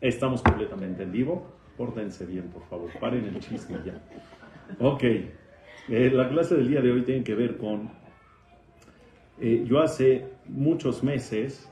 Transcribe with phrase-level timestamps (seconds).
[0.00, 1.46] Estamos completamente en vivo.
[1.76, 2.90] Pórtense bien, por favor.
[2.98, 4.00] Paren el chisme ya.
[4.78, 5.02] Ok.
[5.02, 7.90] Eh, la clase del día de hoy tiene que ver con...
[9.40, 11.70] Eh, yo hace muchos meses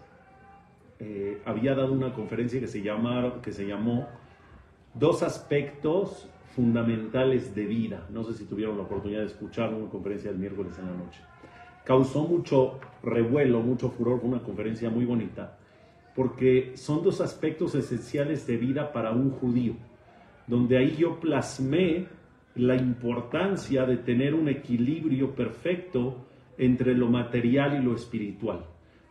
[0.99, 4.09] eh, había dado una conferencia que se, llama, que se llamó
[4.95, 8.07] Dos aspectos fundamentales de vida.
[8.11, 11.21] No sé si tuvieron la oportunidad de escuchar una conferencia del miércoles en la noche.
[11.85, 15.58] Causó mucho revuelo, mucho furor, fue una conferencia muy bonita,
[16.19, 19.75] porque son dos aspectos esenciales de vida para un judío,
[20.49, 22.07] donde ahí yo plasmé
[22.57, 26.27] la importancia de tener un equilibrio perfecto
[26.59, 28.65] entre lo material y lo espiritual,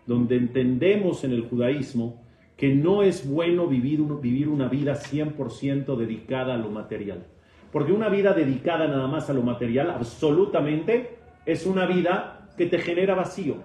[0.05, 2.21] donde entendemos en el judaísmo
[2.57, 7.25] que no es bueno vivir, vivir una vida 100% dedicada a lo material.
[7.71, 12.79] Porque una vida dedicada nada más a lo material, absolutamente, es una vida que te
[12.79, 13.55] genera vacío.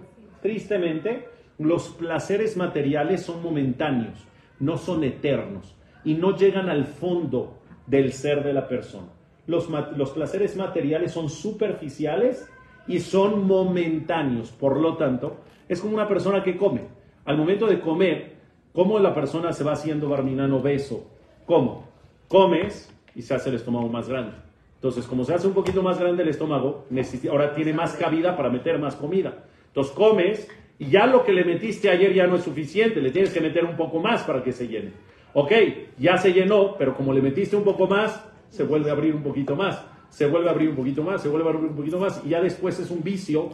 [0.40, 4.18] Tristemente, los placeres materiales son momentáneos,
[4.58, 9.08] no son eternos y no llegan al fondo del ser de la persona.
[9.46, 9.66] Los,
[10.14, 12.48] placeres materiales son superficiales
[12.86, 14.50] y son momentáneos.
[14.50, 16.82] Por lo tanto, es como una persona que come.
[17.24, 18.36] Al momento de comer,
[18.72, 21.06] ¿cómo la persona se va haciendo barminano obeso?
[21.44, 21.88] ¿Cómo?
[22.28, 24.36] Comes y se hace el estómago más grande.
[24.76, 26.86] Entonces, como se hace un poquito más grande el estómago,
[27.30, 29.44] ahora tiene más cabida para meter más comida.
[29.68, 30.48] Entonces comes
[30.82, 33.64] y ya lo que le metiste ayer ya no es suficiente, le tienes que meter
[33.64, 34.90] un poco más para que se llene.
[35.32, 35.52] Ok,
[35.96, 39.22] ya se llenó, pero como le metiste un poco más, se vuelve a abrir un
[39.22, 42.00] poquito más, se vuelve a abrir un poquito más, se vuelve a abrir un poquito
[42.00, 43.50] más y ya después es un vicio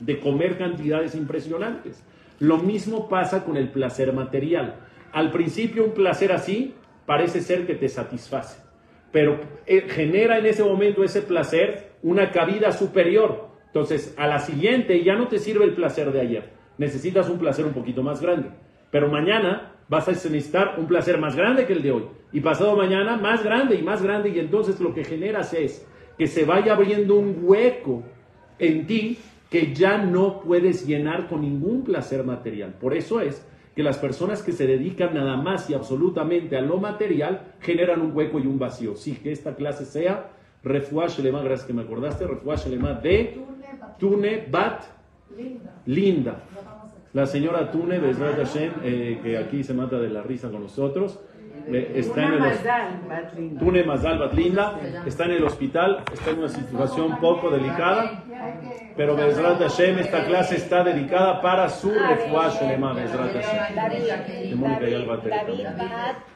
[0.00, 2.04] de comer cantidades impresionantes.
[2.40, 4.80] Lo mismo pasa con el placer material.
[5.12, 6.74] Al principio un placer así
[7.06, 8.60] parece ser que te satisface
[9.12, 13.49] pero eh, genera en ese momento ese placer una cabida superior.
[13.72, 17.64] Entonces, a la siguiente ya no te sirve el placer de ayer, necesitas un placer
[17.64, 18.50] un poquito más grande.
[18.90, 22.04] Pero mañana vas a necesitar un placer más grande que el de hoy.
[22.32, 24.30] Y pasado mañana más grande y más grande.
[24.30, 25.86] Y entonces lo que generas es
[26.18, 28.02] que se vaya abriendo un hueco
[28.58, 32.74] en ti que ya no puedes llenar con ningún placer material.
[32.80, 33.44] Por eso es
[33.74, 38.16] que las personas que se dedican nada más y absolutamente a lo material generan un
[38.16, 38.96] hueco y un vacío.
[38.96, 40.30] Sí, que esta clase sea
[40.62, 43.40] Refuash Lema, gracias que me acordaste, Refuash Lema de
[43.98, 44.84] Tune Bat.
[45.86, 46.42] Linda.
[47.12, 51.18] La señora Tune, Bezrat Hashem, eh, que aquí se mata de la risa con nosotros
[51.68, 57.50] está en el Tune Mazal Batlinda, está en el hospital, está en una situación poco
[57.50, 58.22] delicada,
[58.96, 63.76] pero Bezrat Hashem, esta clase está dedicada para su refuah Shelema, Bezrat Hashem.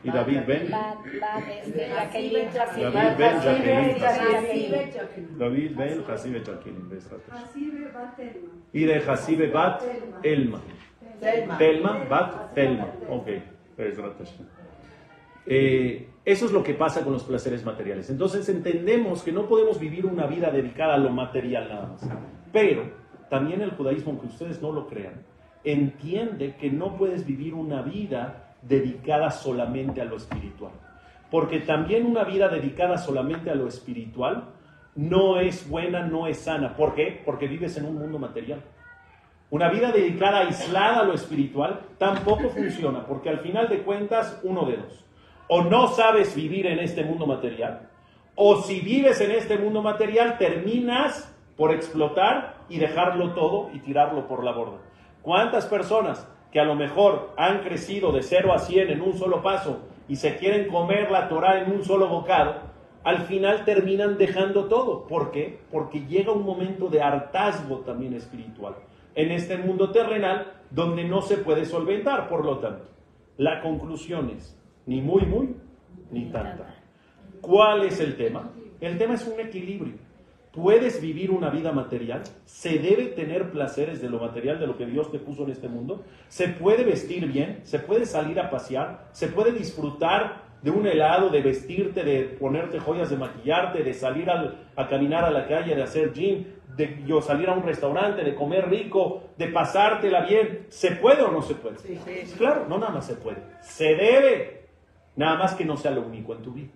[0.02, 0.70] y David Ben.
[0.70, 3.98] David Ben Jacqueline.
[5.38, 7.20] David Ben Hasibe Jacqueline, Bezrat
[8.72, 9.82] Y de Hasibe Bat
[10.22, 10.60] Elma.
[11.58, 12.86] Telma, Bat Telma.
[13.08, 13.28] Ok,
[13.76, 14.53] Bezrat Hashem.
[15.46, 18.08] Eh, eso es lo que pasa con los placeres materiales.
[18.08, 22.08] Entonces entendemos que no podemos vivir una vida dedicada a lo material nada más.
[22.50, 22.90] Pero
[23.28, 25.22] también el judaísmo, aunque ustedes no lo crean,
[25.64, 30.72] entiende que no puedes vivir una vida dedicada solamente a lo espiritual.
[31.30, 34.44] Porque también una vida dedicada solamente a lo espiritual
[34.94, 36.74] no es buena, no es sana.
[36.74, 37.20] ¿Por qué?
[37.24, 38.62] Porque vives en un mundo material.
[39.50, 44.64] Una vida dedicada, aislada a lo espiritual, tampoco funciona, porque al final de cuentas, uno
[44.64, 45.03] de dos
[45.48, 47.88] o no sabes vivir en este mundo material,
[48.34, 54.26] o si vives en este mundo material, terminas por explotar y dejarlo todo y tirarlo
[54.26, 54.78] por la borda.
[55.22, 59.42] ¿Cuántas personas que a lo mejor han crecido de 0 a 100 en un solo
[59.42, 62.56] paso y se quieren comer la Torah en un solo bocado,
[63.04, 65.06] al final terminan dejando todo?
[65.06, 65.60] ¿Por qué?
[65.70, 68.74] Porque llega un momento de hartazgo también espiritual
[69.14, 72.28] en este mundo terrenal donde no se puede solventar.
[72.28, 72.88] Por lo tanto,
[73.36, 75.54] la conclusión es, ni muy, muy,
[76.10, 76.74] ni tanta.
[77.40, 78.50] ¿Cuál es el tema?
[78.80, 79.94] El tema es un equilibrio.
[80.52, 82.22] ¿Puedes vivir una vida material?
[82.44, 85.68] ¿Se debe tener placeres de lo material, de lo que Dios te puso en este
[85.68, 86.04] mundo?
[86.28, 87.58] ¿Se puede vestir bien?
[87.64, 89.08] ¿Se puede salir a pasear?
[89.10, 94.30] ¿Se puede disfrutar de un helado, de vestirte, de ponerte joyas, de maquillarte, de salir
[94.30, 96.44] a caminar a la calle, de hacer gym,
[96.76, 100.66] de yo salir a un restaurante, de comer rico, de pasártela bien?
[100.68, 101.78] ¿Se puede o no se puede?
[101.78, 101.98] Sí,
[102.38, 103.38] Claro, no nada más se puede.
[103.60, 104.63] Se debe.
[105.16, 106.72] Nada más que no sea lo único en tu vida.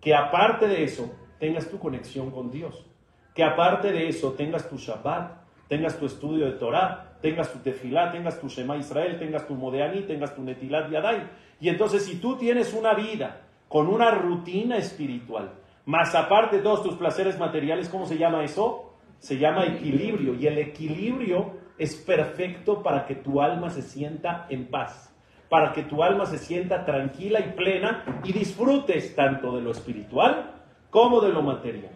[0.00, 2.86] Que aparte de eso, tengas tu conexión con Dios.
[3.34, 5.32] Que aparte de eso, tengas tu Shabbat,
[5.68, 10.02] tengas tu estudio de Torah, tengas tu Tefilá, tengas tu Shema Israel, tengas tu Modeani,
[10.02, 11.30] tengas tu Netilat Yadai.
[11.60, 15.52] Y entonces, si tú tienes una vida con una rutina espiritual,
[15.86, 18.94] más aparte de todos tus placeres materiales, ¿cómo se llama eso?
[19.18, 20.34] Se llama equilibrio.
[20.34, 25.13] Y el equilibrio es perfecto para que tu alma se sienta en paz
[25.54, 30.50] para que tu alma se sienta tranquila y plena y disfrutes tanto de lo espiritual
[30.90, 31.92] como de lo material.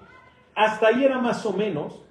[0.55, 2.05] Hasta ahí era más o menos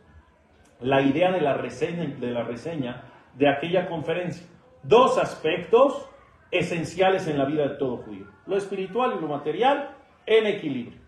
[0.82, 3.06] la idea de la reseña de, la reseña
[3.36, 4.46] de aquella conferencia.
[4.84, 6.10] Dos aspectos
[6.52, 9.92] esenciales en la vida de todo judío, lo espiritual y lo material
[10.26, 11.00] en equilibrio.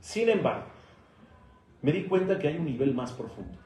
[0.00, 0.68] Sin embargo,
[1.82, 3.58] me di cuenta que hay un nivel más profundo,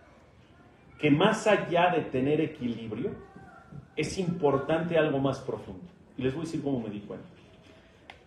[0.99, 3.12] que más allá de tener equilibrio,
[3.96, 5.85] es importante algo más profundo.
[6.17, 7.26] Y les voy a decir cómo me di cuenta.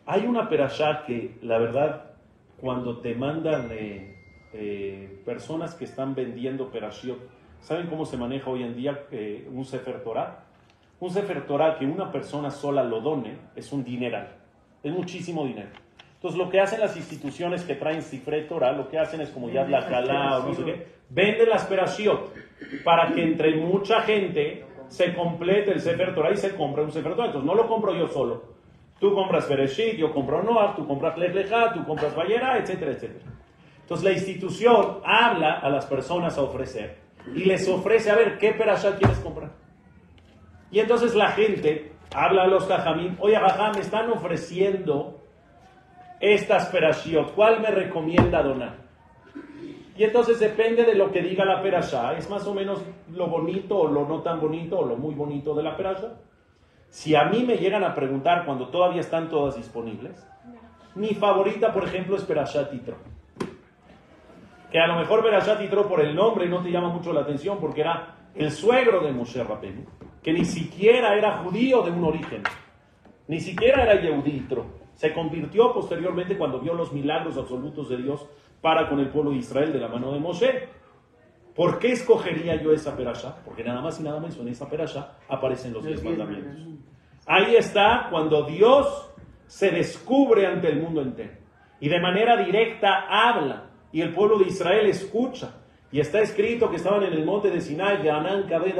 [0.05, 2.11] Hay una perashá que, la verdad,
[2.59, 4.15] cuando te mandan eh,
[4.53, 7.19] eh, personas que están vendiendo perashiot,
[7.59, 10.45] ¿saben cómo se maneja hoy en día eh, un Sefer Torah?
[10.99, 14.35] Un Sefer Torah que una persona sola lo done es un dineral,
[14.81, 15.69] es muchísimo dinero.
[16.15, 19.49] Entonces lo que hacen las instituciones que traen Cifre Torah, lo que hacen es como
[19.49, 22.33] ya la Calá o no sé qué, venden las perashiot
[22.83, 27.15] para que entre mucha gente se complete el Sefer Torah y se compre un Sefer
[27.15, 27.27] Torah.
[27.27, 28.57] Entonces no lo compro yo solo.
[28.99, 33.31] Tú compras Bereshit, yo compro Noah, tú compras Lech tú compras Bayera, etcétera, etcétera.
[33.81, 36.97] Entonces la institución habla a las personas a ofrecer
[37.33, 39.51] y les ofrece a ver qué perashat quieres comprar.
[40.71, 45.21] Y entonces la gente habla a los jajamim, oye jajam, me están ofreciendo
[46.19, 48.86] estas perashiot, ¿cuál me recomienda donar?
[49.97, 53.79] Y entonces depende de lo que diga la perashá, es más o menos lo bonito
[53.79, 56.13] o lo no tan bonito o lo muy bonito de la perashá.
[56.89, 60.23] Si a mí me llegan a preguntar cuando todavía están todas disponibles,
[60.93, 62.95] mi favorita, por ejemplo, es Perashat Titro.
[64.71, 67.57] Que a lo mejor Perashat Titro por el nombre no te llama mucho la atención
[67.59, 69.83] porque era el suegro de Moshe Rabbeinu,
[70.21, 72.43] que ni siquiera era judío de un origen,
[73.27, 74.65] ni siquiera era Yehuditro.
[74.93, 78.27] Se convirtió posteriormente cuando vio los milagros absolutos de Dios
[78.61, 80.69] para con el pueblo de Israel de la mano de Moshe.
[81.55, 83.35] ¿Por qué escogería yo esa perasha?
[83.43, 86.55] Porque nada más y nada menos en esa perasha aparecen los diez mandamientos.
[87.25, 89.11] Ahí está cuando Dios
[89.47, 91.33] se descubre ante el mundo entero
[91.79, 95.55] y de manera directa habla y el pueblo de Israel escucha.
[95.91, 98.75] Y está escrito que estaban en el monte de Sinai, Yanán Kabed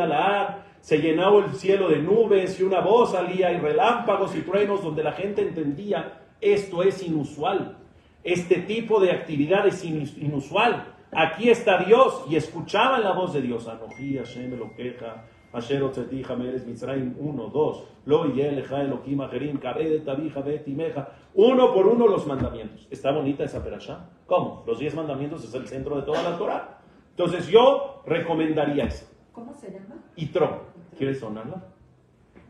[0.82, 5.04] se llenaba el cielo de nubes y una voz salía y relámpagos y truenos donde
[5.04, 7.78] la gente entendía esto es inusual.
[8.24, 10.96] Este tipo de actividad es inusual.
[11.12, 13.68] Aquí está Dios y escuchaban la voz de Dios.
[13.68, 15.26] Anoji, Hashem, lo queja.
[15.54, 17.84] Asher Otzetija, Meres, Mitzrayim, uno, dos.
[18.06, 21.10] Lo Yeleja, Elohim, Ajerim, Kabede, Tabija, Betimeja.
[21.34, 22.88] Uno por uno los mandamientos.
[22.92, 24.10] ¿Está bonita esa perashá?
[24.26, 24.64] ¿Cómo?
[24.68, 26.80] Los diez mandamientos es el centro de toda la Torah.
[27.12, 29.08] Entonces yo recomendaría eso.
[29.32, 29.96] ¿Cómo se llama?
[30.16, 30.66] Itro.
[30.98, 31.64] ¿Quieres sonarla?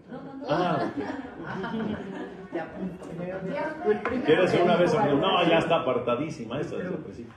[0.09, 0.45] No, no, no.
[0.49, 0.79] Ah,
[4.25, 4.93] ¿Quieres una vez?
[4.93, 7.33] No, ya está apartadísima esa principio.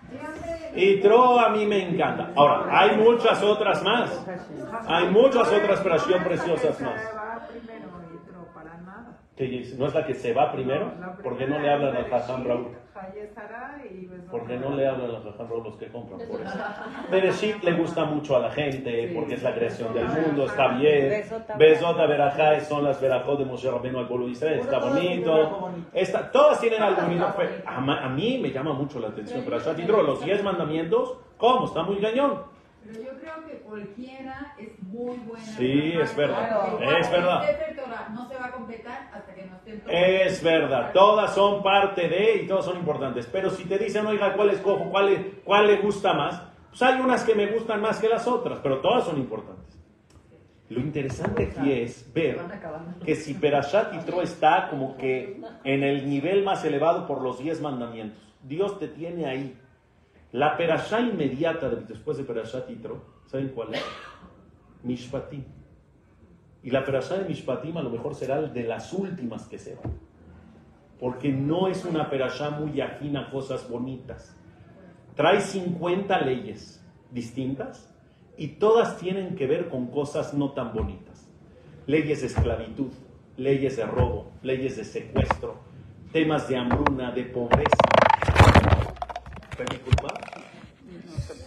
[0.74, 2.30] Y Tro a mí me encanta.
[2.36, 4.26] Ahora, hay muchas otras más.
[4.86, 7.00] Hay muchas otras presión preciosas más.
[9.76, 10.92] ¿No es la que se va primero?
[11.22, 12.76] ¿Por qué no le hablan a Hassan Raúl?
[14.30, 16.58] ¿Por qué no le hablan a Hassan Raúl los que compran por eso?
[17.10, 21.24] Bereshit le gusta mucho a la gente porque es la creación del mundo, está bien.
[21.58, 25.70] Besota Berajá son las Berajot de Moshe Rabbeinu al pueblo de Israel, está bonito.
[25.92, 27.34] Está, todas tienen algo bonito.
[27.66, 29.42] A, mí me llama mucho la atención.
[29.44, 31.66] Pero los diez mandamientos, ¿cómo?
[31.66, 32.59] Está muy cañón.
[32.84, 35.44] Pero yo creo que cualquiera es muy buena.
[35.44, 36.82] Sí, es verdad.
[36.98, 38.08] Es verdad.
[38.12, 40.92] No se va a completar hasta que no estén Es verdad.
[40.92, 43.26] Todas son parte de y todas son importantes.
[43.30, 44.90] Pero si te dicen, oiga, ¿cuál escojo?
[44.90, 46.42] ¿Cuál, cuál le gusta más?
[46.70, 49.60] Pues hay unas que me gustan más que las otras, pero todas son importantes.
[50.68, 52.38] Lo interesante aquí es ver
[53.04, 57.60] que si Perashat Tro está como que en el nivel más elevado por los diez
[57.60, 59.58] mandamientos, Dios te tiene ahí
[60.32, 63.84] la perashá inmediata después de Perashat Yitro, ¿saben cuál es?
[64.84, 65.44] Mishpatim.
[66.62, 69.92] Y la perashá de Mishpatim a lo mejor será de las últimas que se van.
[71.00, 74.36] Porque no es una perashá muy ajina a cosas bonitas.
[75.16, 77.92] Trae 50 leyes distintas
[78.36, 81.28] y todas tienen que ver con cosas no tan bonitas.
[81.86, 82.92] Leyes de esclavitud,
[83.36, 85.56] leyes de robo, leyes de secuestro,
[86.12, 87.99] temas de hambruna, de pobreza
[89.64, 90.14] mi culpa?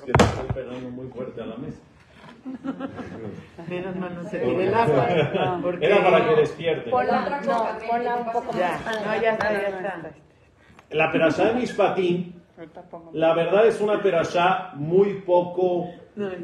[0.05, 1.79] Que te estoy pegando muy fuerte a la mesa.
[3.69, 5.07] Menos mal no se tire el agua.
[5.79, 6.89] Era para que despierte.
[6.89, 8.81] Ponla, no, ponla un poco ya.
[8.83, 9.05] más.
[9.05, 10.11] No, ya está, ya está.
[10.91, 12.33] La perashá de Mishpatim,
[13.13, 15.89] la verdad es una perashá muy poco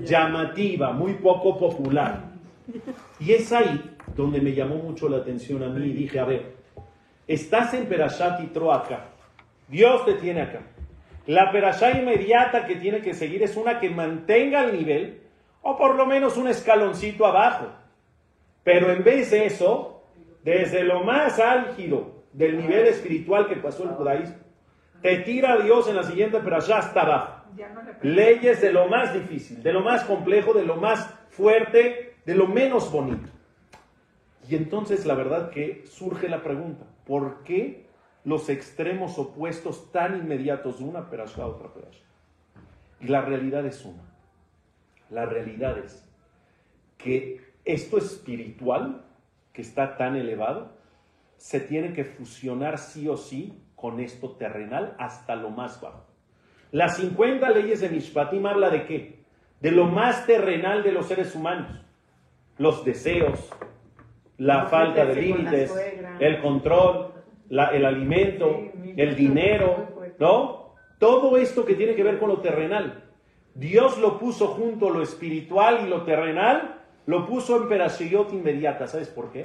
[0.02, 2.30] llamativa, muy poco popular.
[3.20, 6.56] Y es ahí donde me llamó mucho la atención a mí y dije, a ver,
[7.28, 9.06] estás en Perashat y Troaca,
[9.68, 10.62] Dios te tiene acá.
[11.30, 15.22] La perashá inmediata que tiene que seguir es una que mantenga el nivel,
[15.62, 17.68] o por lo menos un escaloncito abajo.
[18.64, 20.02] Pero en vez de eso,
[20.44, 24.38] desde lo más álgido del nivel espiritual que pasó el judaísmo,
[25.04, 27.44] te tira Dios en la siguiente pero allá hasta abajo.
[28.02, 32.48] Leyes de lo más difícil, de lo más complejo, de lo más fuerte, de lo
[32.48, 33.30] menos bonito.
[34.50, 37.88] Y entonces la verdad que surge la pregunta, ¿por qué
[38.24, 42.04] los extremos opuestos tan inmediatos de una perashá a otra perashá?
[43.00, 44.04] Y la realidad es una.
[45.10, 46.08] La realidad es
[46.98, 49.06] que esto espiritual,
[49.54, 50.78] que está tan elevado,
[51.38, 56.06] se tiene que fusionar sí o sí con esto terrenal hasta lo más bajo.
[56.72, 59.24] Las 50 leyes de Mishpatim habla de qué?
[59.62, 61.82] De lo más terrenal de los seres humanos.
[62.58, 63.50] Los deseos,
[64.38, 65.74] la falta de límites,
[66.20, 67.09] el control,
[67.50, 69.88] el alimento, el dinero,
[70.20, 70.76] ¿no?
[71.00, 73.04] Todo esto que tiene que ver con lo terrenal.
[73.56, 78.88] Dios lo puso junto lo espiritual y lo terrenal, lo puso en perashiyot inmediata.
[78.88, 79.44] ¿Sabes por qué?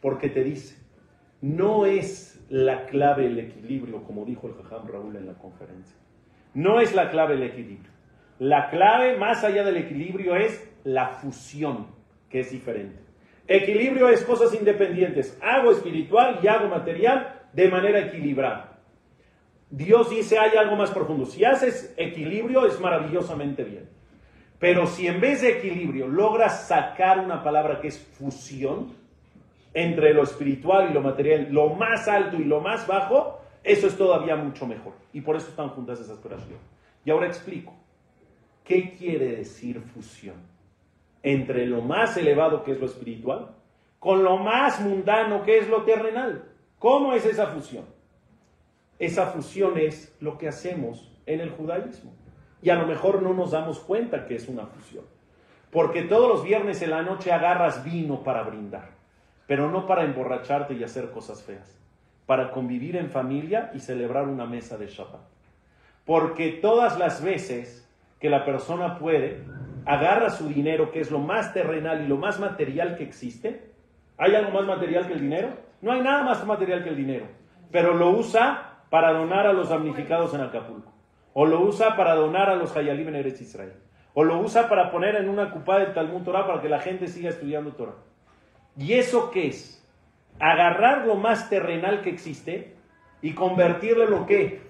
[0.00, 0.76] Porque te dice,
[1.40, 5.96] no es la clave el equilibrio, como dijo el Jajam Raúl en la conferencia.
[6.54, 7.90] No es la clave el equilibrio.
[8.38, 11.88] La clave, más allá del equilibrio, es la fusión,
[12.30, 13.00] que es diferente.
[13.46, 15.38] Equilibrio es cosas independientes.
[15.42, 18.78] Hago espiritual y hago material de manera equilibrada.
[19.70, 21.26] Dios dice hay algo más profundo.
[21.26, 23.88] Si haces equilibrio es maravillosamente bien.
[24.58, 28.92] Pero si en vez de equilibrio logras sacar una palabra que es fusión
[29.74, 33.96] entre lo espiritual y lo material, lo más alto y lo más bajo, eso es
[33.96, 34.94] todavía mucho mejor.
[35.12, 36.60] Y por eso están juntas esas operaciones.
[37.04, 37.74] Y ahora explico.
[38.64, 40.36] ¿Qué quiere decir fusión?
[41.22, 43.54] Entre lo más elevado que es lo espiritual
[43.98, 46.44] con lo más mundano que es lo terrenal.
[46.78, 47.84] ¿Cómo es esa fusión?
[48.98, 52.12] Esa fusión es lo que hacemos en el judaísmo.
[52.62, 55.04] Y a lo mejor no nos damos cuenta que es una fusión.
[55.70, 58.90] Porque todos los viernes en la noche agarras vino para brindar,
[59.46, 61.78] pero no para emborracharte y hacer cosas feas
[62.28, 65.22] para convivir en familia y celebrar una mesa de Shabbat.
[66.04, 67.88] Porque todas las veces
[68.20, 69.44] que la persona puede,
[69.86, 73.72] agarra su dinero, que es lo más terrenal y lo más material que existe.
[74.18, 75.48] ¿Hay algo más material que el dinero?
[75.80, 77.26] No hay nada más material que el dinero.
[77.70, 80.92] Pero lo usa para donar a los damnificados en Acapulco.
[81.34, 83.74] O lo usa para donar a los Hayalim en Eretz Israel.
[84.14, 87.06] O lo usa para poner en una cupada del Talmud Torah para que la gente
[87.06, 87.94] siga estudiando Torah.
[88.76, 89.78] ¿Y eso qué es?
[90.38, 92.74] agarrar lo más terrenal que existe
[93.22, 94.60] y convertirlo en lo que?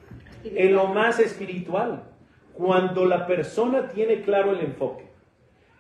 [0.45, 2.05] En lo más espiritual.
[2.55, 5.07] Cuando la persona tiene claro el enfoque.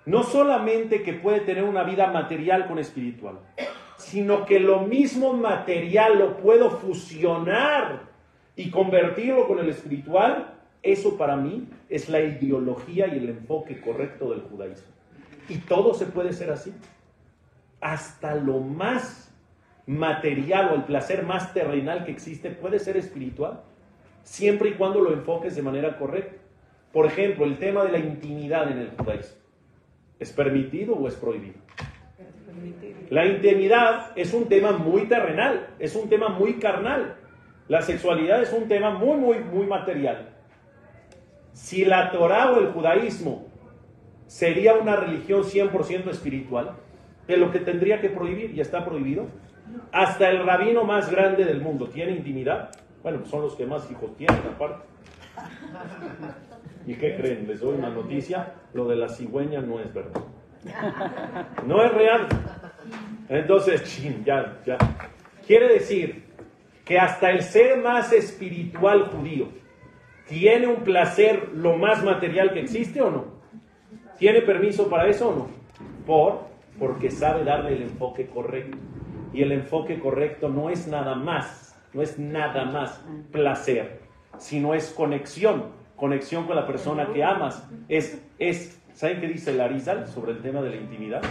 [0.07, 3.41] No solamente que puede tener una vida material con espiritual,
[4.09, 8.09] sino que lo mismo material lo puedo fusionar
[8.57, 14.31] y convertirlo con el espiritual, eso para mí es la ideología y el enfoque correcto
[14.31, 14.89] del judaísmo.
[15.51, 16.73] Y todo se puede ser así.
[17.83, 19.31] Hasta lo más
[19.87, 23.61] material o el placer más terrenal que existe puede ser espiritual,
[24.23, 26.37] siempre y cuando lo enfoques de manera correcta.
[26.95, 29.37] Por ejemplo, el tema de la intimidad en el judaísmo.
[30.19, 31.59] ¿Es permitido o es prohibido?
[33.11, 37.17] La intimidad es un tema muy terrenal, es un tema muy carnal.
[37.69, 40.29] La sexualidad es un tema muy, muy, muy material.
[41.53, 43.47] Si la Torah o el judaísmo
[44.27, 46.77] sería una religión 100% espiritual,
[47.27, 49.27] de lo que tendría que prohibir y está prohibido,
[49.93, 52.71] hasta el rabino más grande del mundo tiene intimidad.
[53.03, 54.87] Bueno, son los que más hijos tienen aparte.
[56.87, 57.47] ¿Y qué creen?
[57.47, 58.55] Les doy una noticia.
[58.73, 60.23] Lo de la cigüeña no es verdad.
[61.67, 62.29] No es real.
[63.29, 64.79] Entonces, ya, ya.
[65.47, 66.25] Quiere decir
[66.85, 69.49] que hasta el ser más espiritual judío
[70.29, 73.25] tiene un placer lo más material que existe o no.
[74.19, 75.47] ¿Tiene permiso para eso o no?
[76.07, 76.41] Por,
[76.79, 78.77] porque sabe darle el enfoque correcto.
[79.33, 84.01] Y el enfoque correcto no es nada más, no es nada más placer,
[84.39, 87.69] sino es conexión, conexión con la persona que amas.
[87.89, 91.23] Es, es, ¿saben qué dice el Arizal sobre el tema de la intimidad?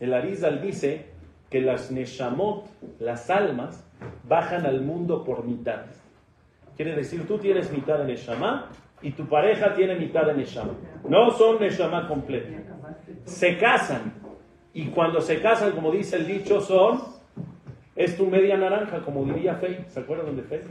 [0.00, 1.04] El Arizal dice
[1.50, 2.64] que las Neshamot,
[2.98, 3.86] las almas,
[4.26, 5.82] bajan al mundo por mitad.
[6.76, 8.70] Quiere decir, tú tienes mitad de Neshama
[9.02, 10.72] y tu pareja tiene mitad de Neshama.
[11.06, 12.56] No son Neshama completo.
[13.24, 14.14] Se casan
[14.72, 17.02] y cuando se casan, como dice el dicho, son
[17.96, 19.84] es tu media naranja, como diría Fey.
[19.88, 20.62] ¿Se acuerdan de Fey?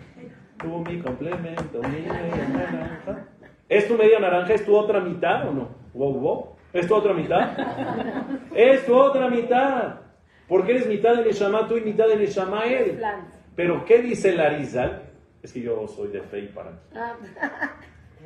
[0.58, 3.28] Tú mi complemento, mi media naranja.
[3.70, 4.56] ¿Es tu media naranja?
[4.56, 5.79] ¿Es tu otra mitad o no?
[5.94, 6.46] Wow, wow.
[6.74, 7.58] ¿Es tu otra mitad?
[8.56, 9.96] es tu otra mitad.
[10.48, 13.00] Porque eres mitad de Neshama tú y mitad de Neshama él.
[13.56, 15.04] Pero ¿qué dice Larizal?
[15.44, 17.16] Es que yo soy de Fey para ah.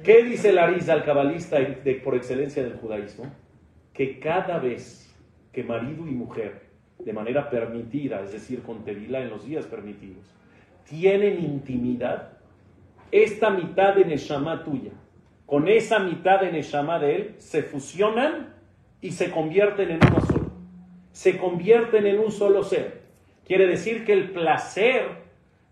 [0.03, 3.25] ¿Qué dice Larizal, cabalista de, por excelencia del judaísmo?
[3.93, 5.13] Que cada vez
[5.51, 6.63] que marido y mujer
[6.99, 10.25] de manera permitida, es decir, con tevila en los días permitidos,
[10.85, 12.37] tienen intimidad,
[13.11, 14.91] esta mitad de Neshama tuya,
[15.53, 18.55] con esa mitad de Neshama de él, se fusionan
[19.01, 20.51] y se convierten en uno solo.
[21.11, 23.01] Se convierten en un solo ser.
[23.45, 25.03] Quiere decir que el placer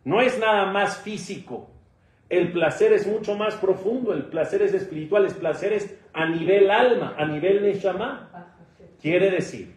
[0.04, 1.72] no es nada más físico.
[2.30, 6.70] El placer es mucho más profundo, el placer es espiritual, el placer es a nivel
[6.70, 8.30] alma, a nivel Neshama.
[9.02, 9.74] Quiere decir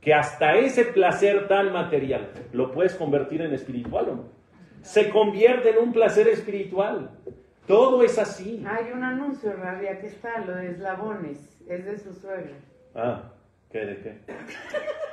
[0.00, 4.24] que hasta ese placer tan material lo puedes convertir en espiritual o no.
[4.82, 7.12] Se convierte en un placer espiritual.
[7.66, 8.64] Todo es así.
[8.68, 12.54] Hay un anuncio, Rabia, que está, lo de eslabones, es de su suegra.
[12.94, 13.22] Ah,
[13.70, 14.18] ¿qué de qué?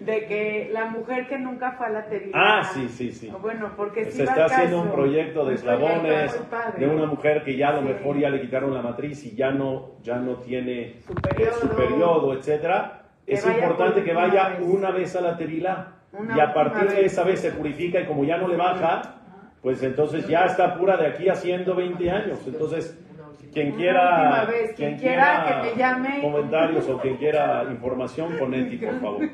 [0.00, 2.30] De que la mujer que nunca fue a la teoría.
[2.32, 3.32] Ah, sí, sí, sí.
[3.42, 6.40] Bueno, porque Se si está haciendo caso, un proyecto de eslabones
[6.78, 7.88] de una mujer que ya a lo Sí.
[7.88, 11.52] mejor ya le quitaron la matriz y ya no, ya no tiene Su eh, periodo.
[11.60, 13.02] su periodo, etcétera.
[13.26, 14.60] Que Es importante por que vaya vez.
[14.62, 18.06] una vez a la tevilá Una y a partir de esa vez se purifica y
[18.06, 19.16] como ya no le baja,
[19.62, 22.38] pues entonces ya está pura de aquí a 120 años.
[22.46, 22.96] Entonces,
[23.52, 26.20] quien quiera, vez, quien quiera que me llame.
[26.20, 29.28] comentarios o quien quiera información Eti, por favor.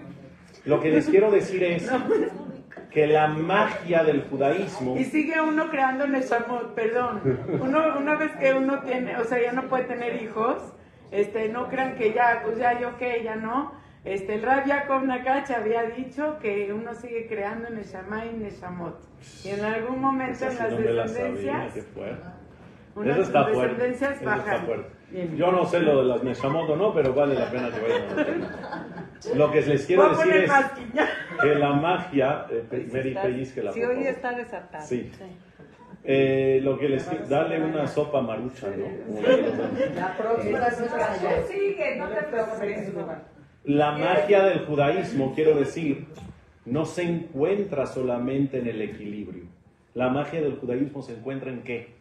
[0.65, 1.91] Lo que les quiero decir es
[2.91, 7.21] que la magia del judaísmo Y sigue uno creando Neshamot, perdón.
[7.61, 10.75] Uno, una vez que uno tiene, o sea, ya no puede tener hijos,
[11.11, 13.73] este, no crean que ya, pues ya yo que ya no.
[14.05, 19.01] Este, el Rab Yaakov Nakach había dicho que uno sigue creando Neshama y Neshamot.
[19.45, 22.23] Y en algún momento en sí las no me la sabía, descendencias, qué fuerte.
[22.97, 23.89] unas Eso está fuerte.
[23.91, 24.89] Eso está fuerte.
[25.37, 28.11] Yo no sé lo de las Neshamot o no, pero vale la pena que vayan
[28.11, 29.37] a ver.
[29.37, 31.09] Lo que les quiero decir es masquilla.
[31.41, 34.11] que la magia, eh, Mary pellizquela, Sí, por hoy favor.
[34.11, 34.87] está desatado.
[34.87, 35.11] Sí.
[36.07, 39.21] Eh, lo que les quiero, darle una sopa marucha, ¿no?
[39.95, 40.71] La próxima
[41.49, 42.93] sigue, no te preocupes.
[43.65, 46.07] La magia del judaísmo, quiero decir,
[46.67, 49.45] no se encuentra solamente en el equilibrio.
[49.95, 51.95] La magia del judaísmo se encuentra en qué?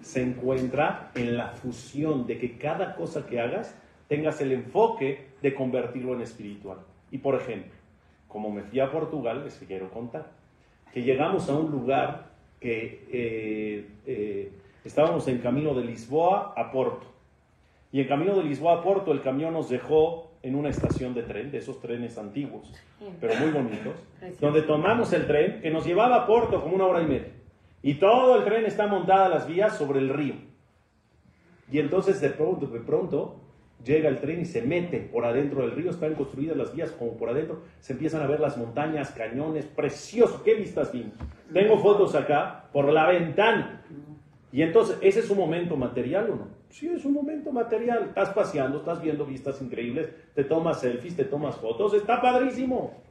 [0.00, 5.52] Se encuentra en la fusión de que cada cosa que hagas tengas el enfoque de
[5.52, 6.78] convertirlo en espiritual.
[7.10, 7.72] Y por ejemplo,
[8.28, 10.30] como me fui a Portugal, les quiero contar,
[10.94, 14.52] que llegamos a un lugar que eh, eh,
[14.84, 17.08] estábamos en camino de Lisboa a Porto.
[17.90, 21.22] Y en camino de Lisboa a Porto, el camión nos dejó en una estación de
[21.22, 22.72] tren, de esos trenes antiguos,
[23.20, 23.94] pero muy bonitos,
[24.40, 27.32] donde tomamos el tren que nos llevaba a Porto como una hora y media.
[27.82, 30.34] Y todo el tren está montado a las vías sobre el río.
[31.70, 33.36] Y entonces de pronto, de pronto
[33.84, 37.16] llega el tren y se mete por adentro del río, están construidas las vías como
[37.16, 41.14] por adentro, se empiezan a ver las montañas, cañones, precioso, qué vistas vimos.
[41.52, 43.82] Tengo fotos acá por la ventana.
[44.52, 46.48] Y entonces, ¿ese es un momento material o no?
[46.68, 48.04] Sí, es un momento material.
[48.08, 53.02] Estás paseando, estás viendo vistas increíbles, te tomas selfies, te tomas fotos, está padrísimo.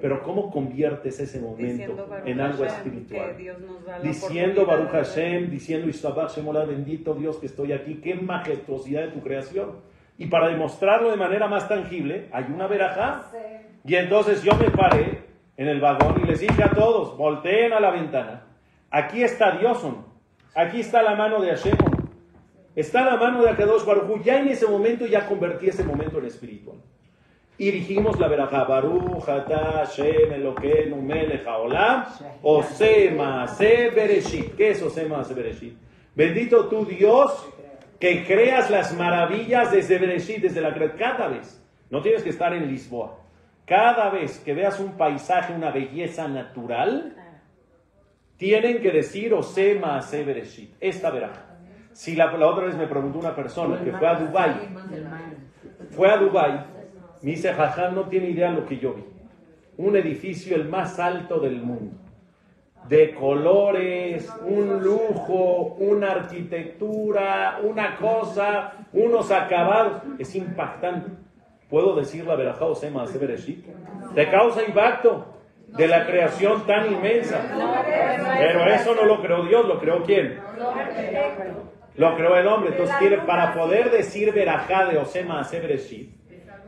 [0.00, 3.36] Pero ¿cómo conviertes ese momento en algo Hashem, espiritual?
[3.36, 7.72] que Dios nos da la Diciendo Baruch Hashem, diciendo Isabach Shemolah, bendito Dios que estoy
[7.72, 9.72] aquí, qué majestuosidad de tu creación.
[10.16, 13.30] Y para demostrarlo de manera más tangible, hay una verajá.
[13.84, 15.24] Y entonces yo me paré
[15.56, 18.46] en el vagón y les dije a todos, volteen a la ventana.
[18.90, 20.13] Aquí está Dios, ¿o no?
[20.54, 21.76] Aquí está la mano de Hashem.
[22.76, 24.22] Está la mano de Akadosh Baruj.
[24.24, 26.78] Ya en ese momento ya convertí ese momento en espiritual.
[27.56, 32.04] Y dijimos la verajá, Baruch Ata Hashem Elokeinu Melech Haolam,
[32.42, 34.56] Osema Se Bereshit.
[34.56, 35.76] ¿Qué es Osema Se Bereshit?
[36.16, 37.48] Bendito tú Dios
[38.00, 41.60] que creas las maravillas desde Bereshit, desde la cre- cada vez.
[41.90, 43.18] No tienes que estar en Lisboa.
[43.66, 47.14] Cada vez que veas un paisaje, una belleza natural,
[48.36, 50.74] tienen que decir Osema Se Bereshit.
[50.80, 51.54] Esta verajá.
[51.92, 54.54] Si la, otra vez me preguntó una persona que fue a Dubái,
[55.90, 56.64] fue a Dubái,
[57.22, 59.04] me dice, Jajam no tiene idea de lo que yo vi.
[59.76, 61.96] Un edificio el más alto del mundo.
[62.88, 70.02] De colores, un lujo, una arquitectura, una cosa, unos acabados.
[70.18, 71.10] Es impactante.
[71.70, 73.64] ¿Puedo decir la verajá o sema Bereshit?
[74.14, 75.24] Te causa impacto
[75.76, 77.40] de la creación tan inmensa.
[78.38, 80.38] Pero eso no lo creó Dios, lo creó quién?
[81.96, 82.70] Lo creó el hombre.
[82.70, 86.14] Entonces, para poder decir verajá de Osema Bereshit,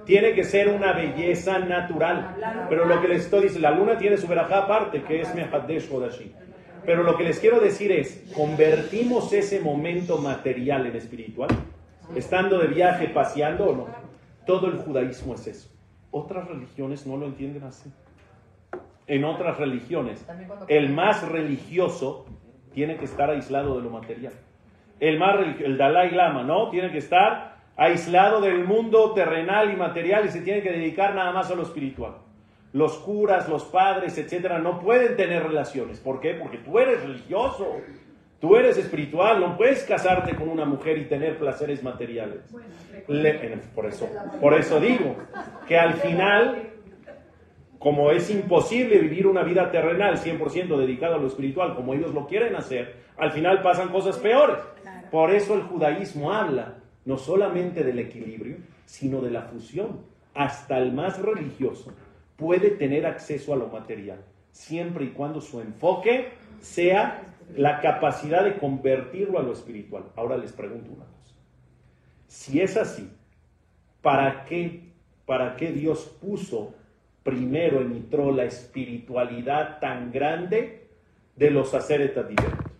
[0.04, 2.36] tiene que ser una belleza natural.
[2.68, 5.90] Pero lo que les estoy diciendo, la luna tiene su verajá aparte, que es Mehadesh
[5.90, 6.32] Hodashim.
[6.84, 11.50] Pero lo que les quiero decir es, ¿convertimos ese momento material en espiritual?
[12.14, 13.86] Estando de viaje, paseando o no.
[14.46, 15.68] Todo el judaísmo es eso.
[16.12, 17.90] Otras religiones no lo entienden así.
[19.08, 20.26] En otras religiones,
[20.68, 22.26] el más religioso
[22.74, 24.32] tiene que estar aislado de lo material.
[25.00, 26.70] El más religi- el Dalai Lama, ¿no?
[26.70, 31.30] Tiene que estar aislado del mundo terrenal y material y se tiene que dedicar nada
[31.32, 32.12] más a lo espiritual.
[32.72, 35.98] los curas, los padres, etcétera, no pueden tener relaciones.
[35.98, 36.34] ¿Por qué?
[36.34, 37.76] Porque tú eres religioso,
[38.38, 42.40] tú eres espiritual, no puedes casarte con una mujer y tener placeres materiales.
[43.74, 44.06] por, eso,
[44.42, 45.16] por eso digo
[45.66, 46.68] que al final,
[47.86, 52.26] como es imposible vivir una vida terrenal 100% dedicada a lo espiritual como ellos lo
[52.26, 54.56] quieren hacer, al final pasan cosas peores.
[55.12, 60.00] Por eso el judaísmo habla no solamente del equilibrio, sino de la fusión.
[60.34, 61.92] Hasta el más religioso
[62.34, 64.18] puede tener acceso a lo material,
[64.50, 67.22] siempre y cuando su enfoque sea
[67.54, 70.06] la capacidad de convertirlo a lo espiritual.
[70.16, 71.36] Ahora les pregunto una cosa.
[72.26, 73.08] Si es así,
[74.02, 74.88] ¿para qué,
[75.24, 76.74] para qué Dios puso
[77.26, 80.88] primero en Mitro la espiritualidad tan grande
[81.36, 82.72] de los sacerdotes directos?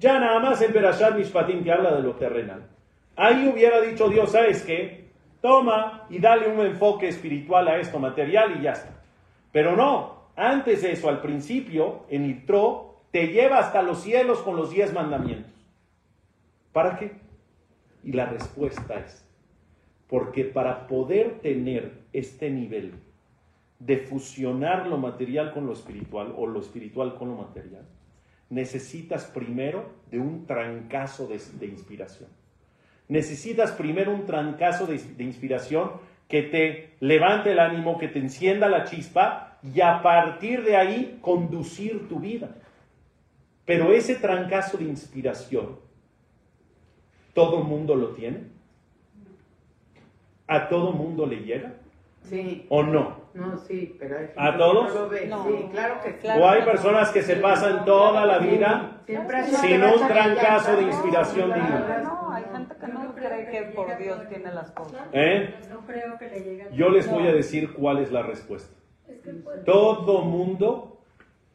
[0.00, 2.66] Ya nada más en Perashat Mishpatim que habla de lo terrenal.
[3.14, 5.00] Ahí hubiera dicho Dios, ¿sabes qué?
[5.40, 9.02] toma y dale un enfoque espiritual a esto material y ya está.
[9.52, 14.56] Pero no, antes de eso, al principio, en Itro, te lleva hasta los cielos con
[14.56, 15.52] los diez mandamientos.
[16.72, 17.12] ¿Para qué?
[18.04, 19.26] Y la respuesta es,
[20.08, 22.94] porque para poder tener este nivel
[23.80, 27.84] de fusionar lo material con lo espiritual o lo espiritual con lo material,
[28.48, 32.28] necesitas primero de un trancazo de, de inspiración
[33.10, 35.90] necesitas primero un trancazo de, inspiración
[36.28, 41.18] que te levante el ánimo, que te encienda la chispa y a partir de ahí
[41.20, 42.54] conducir tu vida.
[43.66, 45.80] Pero ese trancazo de inspiración,
[47.34, 48.44] ¿todo mundo lo tiene?
[50.46, 51.74] ¿A todo mundo le llega?
[52.22, 52.66] Sí.
[52.68, 53.20] ¿O no?
[53.34, 54.94] No, sí, pero hay ¿A todos?
[55.28, 56.42] No Sí, claro que claro.
[56.42, 59.02] O hay personas que se pasan toda la vida
[59.60, 62.02] sin un trancazo de inspiración divina.
[62.02, 65.00] No, hay gente que no cree que por Dios tiene las cosas.
[65.12, 65.54] ¿Eh?
[65.70, 66.68] No creo que le llegue.
[66.72, 68.74] Yo les voy a decir cuál es la respuesta.
[69.64, 71.02] Todo mundo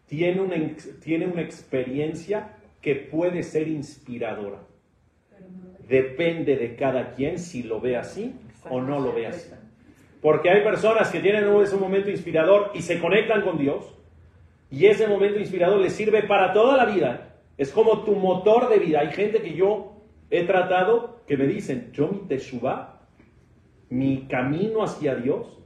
[0.08, 0.56] tiene una,
[1.01, 4.60] tiene una experiencia que puede ser inspiradora.
[5.88, 8.36] Depende de cada quien si lo ve así
[8.69, 9.51] o no lo ve así.
[10.25, 13.85] Porque hay personas que tienen ese momento inspirador y se conectan con Dios.
[14.71, 17.35] Y ese momento inspirador les sirve para toda la vida.
[17.59, 19.01] Es como tu motor de vida.
[19.01, 23.07] Hay gente que yo he tratado que me dicen, yo mi teshuva,
[23.91, 25.59] mi camino hacia Dios,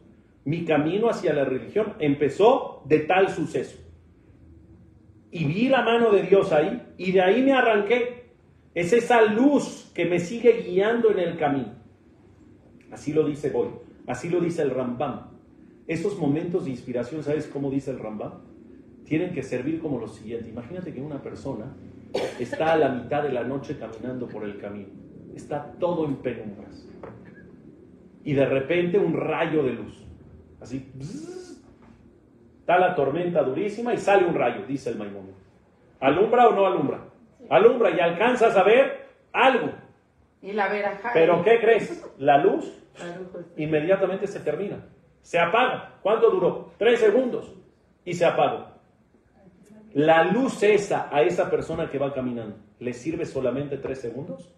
[0.44, 3.80] mi camino hacia la religión, empezó de tal suceso.
[5.32, 8.34] Y vi la mano de Dios ahí y de ahí me arranqué.
[8.76, 11.76] Es esa luz que me sigue guiando en el camino.
[12.92, 13.88] Así lo dice hoy.
[14.10, 15.28] Así lo dice el Rambam.
[15.88, 18.42] Esos momentos de inspiración, ¿sabes cómo dice el Rambam?
[19.06, 20.50] Tienen que servir como lo siguiente.
[20.50, 21.68] Imagínate que una persona
[22.40, 24.90] está a la mitad de la noche caminando por el camino.
[25.36, 26.88] Está todo en penumbras.
[28.24, 30.04] Y de repente un rayo de luz.
[30.60, 30.92] Así.
[32.62, 35.28] está la tormenta durísima y sale un rayo, dice el Maimón.
[36.00, 37.02] ¿Alumbra o no alumbra?
[37.48, 39.70] Alumbra y alcanzas a ver algo.
[40.42, 40.68] Y la
[41.14, 42.04] Pero ¿qué crees?
[42.18, 42.80] La luz
[43.58, 44.86] inmediatamente se termina.
[45.22, 45.96] Se apaga.
[46.02, 46.72] ¿Cuánto duró?
[46.78, 47.54] Tres segundos.
[48.06, 48.68] Y se apagó.
[49.94, 54.54] La luz esa a esa persona que va caminando, ¿le sirve solamente tres segundos?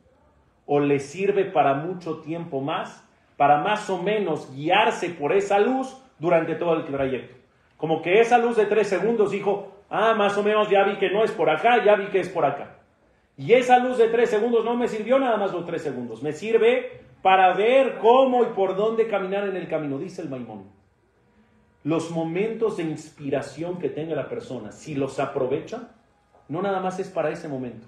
[0.66, 3.08] ¿O le sirve para mucho tiempo más?
[3.38, 7.36] Para más o menos guiarse por esa luz durante todo el trayecto.
[7.78, 11.10] Como que esa luz de tres segundos dijo, ah, más o menos ya vi que
[11.10, 12.81] no es por acá, ya vi que es por acá.
[13.42, 16.32] Y esa luz de tres segundos no me sirvió nada más los tres segundos, me
[16.32, 20.66] sirve para ver cómo y por dónde caminar en el camino, dice el Maimón.
[21.84, 25.90] Los momentos de inspiración que tenga la persona, si los aprovecha,
[26.50, 27.88] no nada más es para ese momento,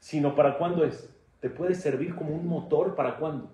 [0.00, 1.08] sino para cuándo es.
[1.38, 3.52] Te puede servir como un motor para cuándo?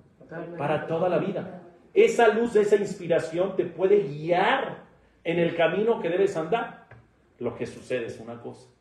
[0.56, 1.60] Para toda la vida.
[1.92, 4.78] Esa luz, esa inspiración te puede guiar
[5.24, 6.86] en el camino que debes andar.
[7.38, 8.75] Lo que sucede es una cosa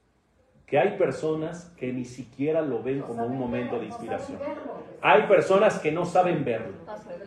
[0.66, 4.40] que hay personas que ni siquiera lo ven como un momento de inspiración.
[5.02, 6.74] Hay personas que no saben verlo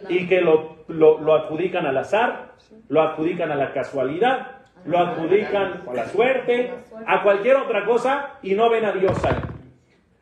[0.08, 2.54] y que lo, lo, adjudican al azar,
[2.88, 6.72] lo adjudican a la casualidad, lo adjudican a la suerte,
[7.06, 9.40] a cualquier otra cosa y no ven a Dios ahí.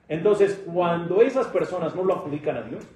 [0.09, 2.87] Entonces, cuando esas personas no lo adjudican a Dios,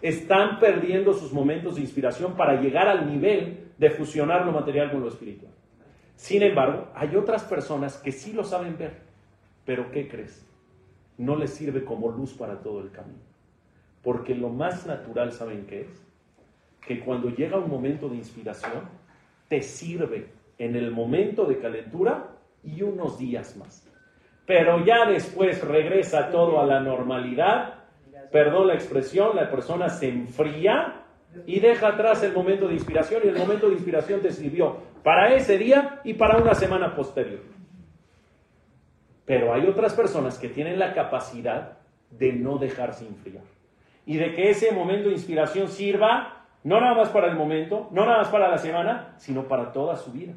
[0.00, 5.02] están perdiendo sus momentos de inspiración para llegar al nivel de fusionar lo material con
[5.02, 5.52] lo espiritual.
[6.16, 9.05] Sin embargo, hay otras personas que sí lo saben ver
[9.66, 10.46] pero ¿qué crees?
[11.18, 13.18] No le sirve como luz para todo el camino.
[14.02, 16.06] Porque lo más natural, ¿saben qué es?
[16.86, 18.84] Que cuando llega un momento de inspiración,
[19.48, 22.30] te sirve en el momento de calentura
[22.62, 23.86] y unos días más.
[24.46, 27.74] Pero ya después regresa todo a la normalidad,
[28.30, 31.02] perdón la expresión, la persona se enfría
[31.44, 35.34] y deja atrás el momento de inspiración y el momento de inspiración te sirvió para
[35.34, 37.55] ese día y para una semana posterior.
[39.26, 41.78] Pero hay otras personas que tienen la capacidad
[42.10, 43.42] de no dejarse enfriar
[44.06, 48.06] y de que ese momento de inspiración sirva no nada más para el momento, no
[48.06, 50.32] nada más para la semana, sino para toda su vida.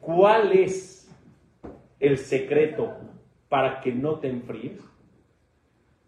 [0.00, 1.10] ¿Cuál es
[1.98, 2.96] el secreto
[3.48, 4.80] para que no te enfríes?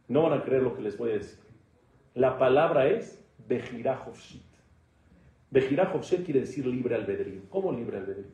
[0.09, 1.41] No van a creer lo que les voy a decir.
[2.15, 4.43] La palabra es Bejirajovshit.
[5.51, 7.43] Bejirajovshit quiere decir libre albedrío.
[7.51, 8.33] ¿Cómo libre albedrío?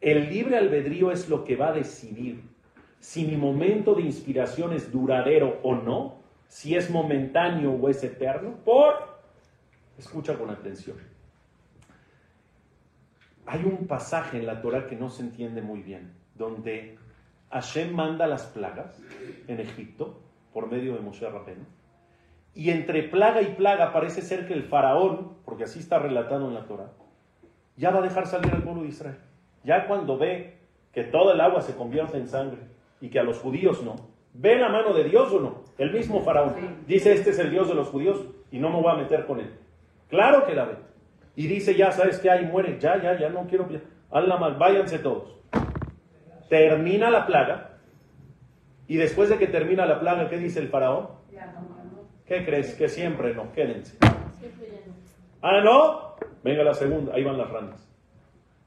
[0.00, 2.51] El libre albedrío es lo que va a decidir
[3.02, 8.54] si mi momento de inspiración es duradero o no, si es momentáneo o es eterno,
[8.64, 9.10] por
[9.98, 10.96] Escucha con atención.
[13.44, 16.96] Hay un pasaje en la Torah que no se entiende muy bien, donde
[17.50, 18.98] Hashem manda las plagas
[19.48, 20.20] en Egipto
[20.52, 21.64] por medio de Moshe Rabbeinu.
[22.54, 26.54] Y entre plaga y plaga parece ser que el faraón, porque así está relatado en
[26.54, 26.92] la Torah,
[27.76, 29.18] ya va a dejar salir al pueblo de Israel.
[29.64, 30.58] Ya cuando ve
[30.92, 32.71] que todo el agua se convierte en sangre
[33.02, 33.96] y que a los judíos no,
[34.32, 35.64] ¿ve la mano de Dios o no?
[35.76, 36.54] El mismo faraón
[36.86, 39.40] dice, este es el Dios de los judíos y no me voy a meter con
[39.40, 39.52] él.
[40.08, 40.76] Claro que la ve.
[41.34, 43.68] Y dice, ya sabes que hay, muere, ya, ya, ya no quiero.
[44.10, 45.36] Hazla mal, váyanse todos.
[46.48, 47.70] Termina la plaga.
[48.86, 51.08] Y después de que termina la plaga, ¿qué dice el faraón?
[52.24, 52.74] ¿Qué crees?
[52.74, 53.98] Que siempre no, quédense.
[55.40, 56.14] Ah, no.
[56.44, 57.88] Venga la segunda, ahí van las ranas.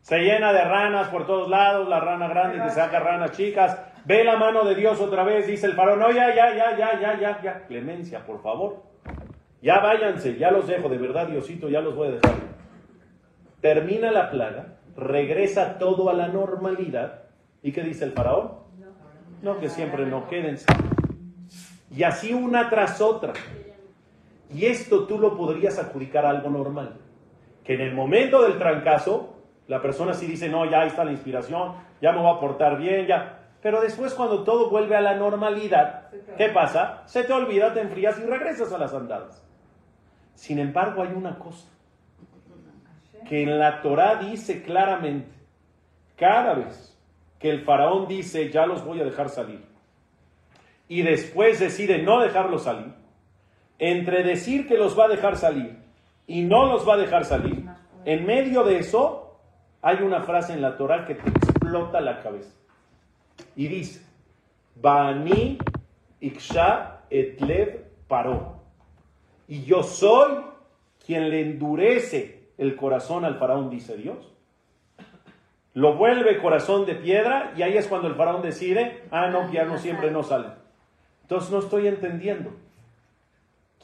[0.01, 3.79] Se llena de ranas por todos lados, la rana grande que saca ranas chicas.
[4.05, 5.99] Ve la mano de Dios otra vez, dice el faraón.
[5.99, 7.65] No, ya, ya, ya, ya, ya, ya, ya.
[7.67, 8.83] Clemencia, por favor.
[9.61, 12.35] Ya váyanse, ya los dejo, de verdad, Diosito, ya los voy a dejar.
[13.61, 17.23] Termina la plaga, regresa todo a la normalidad.
[17.63, 18.51] ¿Y qué dice el faraón?
[19.41, 20.67] No, que siempre no, quédense.
[21.89, 23.33] Y así una tras otra.
[24.53, 26.97] Y esto tú lo podrías adjudicar a algo normal.
[27.63, 29.35] Que en el momento del trancazo,
[29.67, 33.07] la persona sí dice, no, ya está la inspiración, ya me voy a portar bien,
[33.07, 33.44] ya.
[33.65, 37.01] Pero después cuando todo vuelve a la normalidad, ¿qué pasa?
[37.07, 39.43] Se te olvida, te enfrías y regresas a las andadas.
[40.35, 41.67] Sin embargo, hay una cosa
[43.27, 45.31] que en la Torah dice claramente,
[46.15, 46.95] cada vez
[47.39, 49.65] que el faraón dice, ya los voy a dejar salir,
[50.87, 52.93] y después decide no dejarlos salir,
[53.79, 55.79] entre decir que los va a dejar salir
[56.27, 57.67] y no los va a dejar salir,
[58.05, 59.39] en medio de eso
[59.81, 62.53] hay una frase en la Torah que te explota la cabeza.
[63.55, 64.05] Y dice,
[64.75, 65.57] Bani
[66.19, 68.55] Iksha Etlev Paró
[69.47, 70.43] y yo soy
[71.05, 74.31] quien le endurece el corazón al faraón, dice Dios.
[75.73, 79.65] Lo vuelve corazón de piedra y ahí es cuando el faraón decide, ah, no, ya
[79.65, 80.51] no siempre no salen.
[81.23, 82.51] Entonces no estoy entendiendo.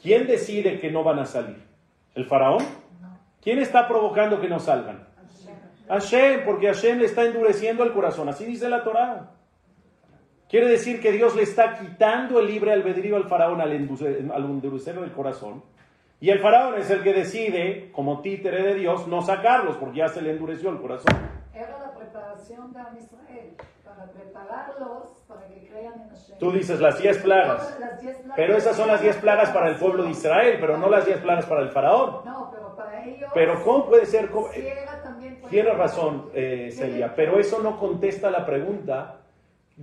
[0.00, 1.62] ¿Quién decide que no van a salir?
[2.14, 2.64] ¿El faraón?
[3.42, 5.06] ¿Quién está provocando que no salgan?
[5.88, 8.28] Hashem, porque Hashem le está endureciendo el corazón.
[8.28, 9.30] Así dice la Torah.
[10.52, 15.12] Quiere decir que Dios le está quitando el libre albedrío al faraón al, endurecer el
[15.12, 15.62] corazón.
[16.20, 20.08] Y el faraón es el que decide, como títere de Dios, no sacarlos porque ya
[20.08, 21.18] se le endureció el corazón.
[21.54, 26.38] Era la preparación de Israel, para prepararlos para que crean en Hashem.
[26.38, 27.74] Tú dices las diez plagas.
[28.36, 31.16] Pero esas son las diez plagas para el pueblo de Israel, pero no las diez
[31.16, 32.26] plagas para el faraón.
[32.26, 33.30] No, pero para ellos.
[33.32, 34.28] Pero ¿cómo puede ser?
[35.48, 39.21] Tienes razón, eh, Celia, pero eso no contesta la pregunta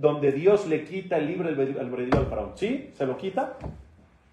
[0.00, 2.52] donde Dios le quita el libre albedrío al faraón.
[2.54, 2.90] ¿Sí?
[2.94, 3.52] ¿Se lo quita?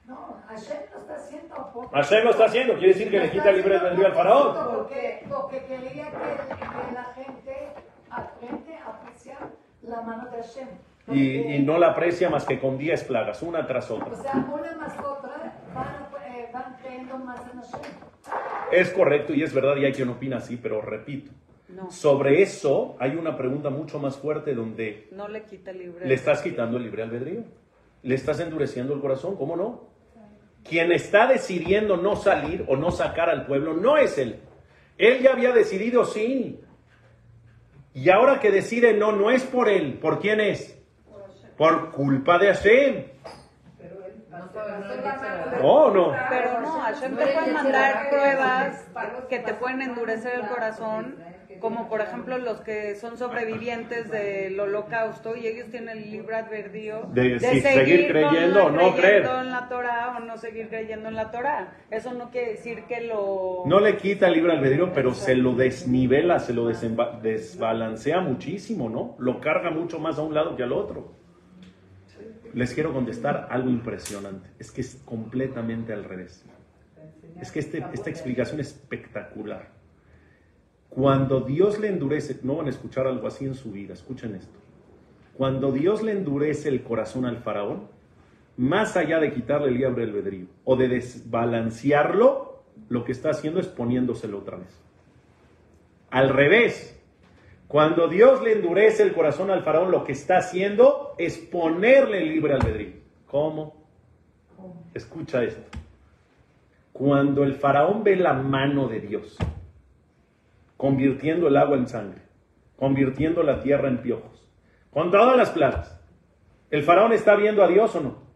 [0.06, 1.90] No, Hashem lo está haciendo.
[1.92, 4.76] Hashem lo está haciendo, quiere decir que le quita el libre albedrío al faraón.
[4.76, 7.68] Porque, porque quería que, la gente
[8.10, 9.50] aprende a apreciar
[9.82, 10.68] la mano de Hashem.
[11.10, 14.14] Y, y, no la aprecia más que con 10 plagas, una tras otra.
[14.14, 17.92] O sea, una más otra van, eh, van creyendo más en Hashem.
[18.72, 21.32] Es correcto y es verdad, y hay quien opina así, pero repito,
[21.90, 26.42] sobre eso hay una pregunta mucho más fuerte donde no le, quita libre le estás
[26.42, 27.44] quitando el libre albedrío.
[28.04, 29.88] Le estás endureciendo el corazón, ¿cómo no?
[30.64, 34.40] Quien está decidiendo no salir o no sacar al pueblo no es él.
[34.98, 36.60] Él ya había decidido sí.
[37.94, 39.98] Y ahora que decide no, no es por él.
[40.00, 40.78] ¿Por quién es?
[41.58, 43.06] Por culpa de Hashem.
[45.64, 46.14] Oh, no.
[46.30, 48.90] Pero no, Hashem te puede mandar pruebas
[49.30, 51.18] que te pueden endurecer el corazón
[51.60, 57.10] como por ejemplo los que son sobrevivientes del holocausto y ellos tienen el libre advertido
[57.14, 61.32] de, seguir, creyendo o no creer en la Torah o no seguir creyendo en la
[61.32, 61.74] Torah.
[61.90, 63.64] Eso no quiere decir que lo...
[63.66, 69.16] No le quita el libre albedrío, pero se lo desnivela, se lo desbalancea muchísimo, ¿no?
[69.20, 71.16] Lo carga mucho más a un lado que al otro.
[72.54, 74.50] Les quiero contestar algo impresionante.
[74.60, 76.46] Es que es completamente al revés.
[77.42, 79.77] Es que este, esta explicación es espectacular.
[80.90, 84.58] Cuando Dios le endurece, no van a escuchar algo así en su vida, escuchen esto.
[85.36, 87.88] Cuando Dios le endurece el corazón al faraón,
[88.58, 93.68] más allá de quitarle el libre albedrío o de desbalancearlo, lo que está haciendo es
[93.68, 94.82] poniéndoselo otra vez.
[96.10, 97.00] Al revés,
[97.68, 102.30] cuando Dios le endurece el corazón al faraón, lo que está haciendo es ponerle el
[102.30, 102.94] libre albedrío.
[103.28, 103.76] ¿Cómo?
[104.94, 105.78] Escucha esto.
[106.94, 109.38] Cuando el faraón ve la mano de Dios,
[110.78, 112.22] convirtiendo el agua en sangre,
[112.78, 114.48] convirtiendo la tierra en piojos,
[114.92, 116.00] con todas las plagas,
[116.72, 118.28] ¿el faraón está viendo a Dios o no?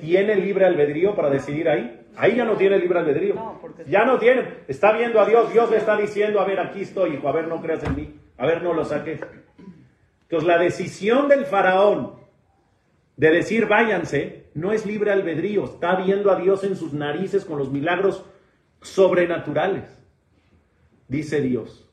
[0.00, 2.00] ¿Tiene libre albedrío para decidir ahí?
[2.16, 3.34] Ahí ya no tiene libre albedrío.
[3.86, 4.46] Ya no tiene.
[4.68, 5.52] Está viendo a Dios.
[5.52, 8.14] Dios le está diciendo, a ver, aquí estoy, hijo, a ver, no creas en mí.
[8.36, 9.20] A ver, no lo saques.
[10.22, 12.20] Entonces, la decisión del faraón
[13.16, 15.64] de decir váyanse no es libre albedrío.
[15.64, 18.24] Está viendo a Dios en sus narices con los milagros
[18.80, 19.99] sobrenaturales.
[21.10, 21.86] Dice Dios.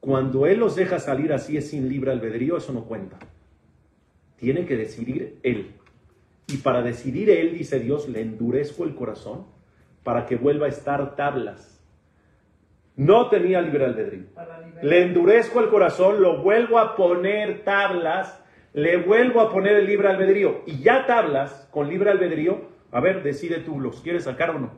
[0.00, 3.18] Cuando Él los deja salir así es sin libre albedrío, eso no cuenta.
[4.36, 5.74] Tiene que decidir Él.
[6.46, 9.46] Y para decidir él, dice Dios, le endurezco el corazón
[10.02, 11.82] para que vuelva a estar tablas.
[12.96, 14.26] No tenía libre albedrío.
[14.82, 20.08] Le endurezco el corazón, lo vuelvo a poner tablas, le vuelvo a poner el libre
[20.08, 20.62] albedrío.
[20.66, 24.70] Y ya tablas, con libre albedrío, a ver, decide tú, ¿los quieres sacar o no?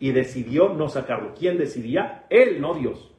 [0.00, 1.34] Y decidió no sacarlo.
[1.34, 2.26] ¿Quién decidía?
[2.30, 3.12] Él, no Dios.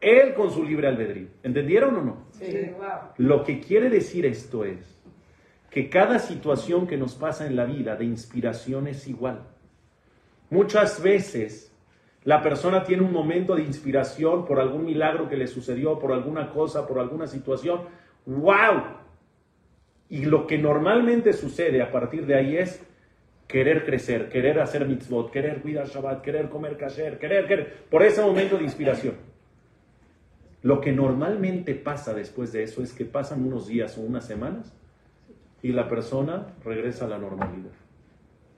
[0.00, 1.28] Él con su libre albedrío.
[1.42, 2.26] ¿Entendieron o no?
[2.32, 2.70] Sí.
[3.18, 5.00] Lo que quiere decir esto es,
[5.70, 9.42] que cada situación que nos pasa en la vida de inspiración es igual.
[10.50, 11.72] Muchas veces
[12.24, 16.50] la persona tiene un momento de inspiración por algún milagro que le sucedió, por alguna
[16.50, 17.82] cosa, por alguna situación.
[18.26, 18.82] ¡Wow!
[20.08, 22.84] Y lo que normalmente sucede a partir de ahí es
[23.50, 28.22] querer crecer, querer hacer mitzvot, querer cuidar Shabbat, querer comer kasher, querer, querer, por ese
[28.22, 29.14] momento de inspiración.
[30.62, 34.72] Lo que normalmente pasa después de eso es que pasan unos días o unas semanas
[35.62, 37.72] y la persona regresa a la normalidad.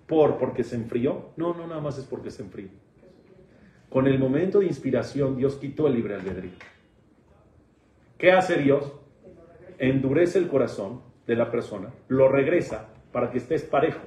[0.06, 0.36] ¿Por?
[0.36, 1.30] ¿Porque se enfrió?
[1.36, 2.68] No, no, nada más es porque se enfrió.
[3.88, 6.52] Con el momento de inspiración, Dios quitó el libre albedrío.
[8.18, 8.92] ¿Qué hace Dios?
[9.78, 14.00] Endurece el corazón de la persona, lo regresa para que estés parejo.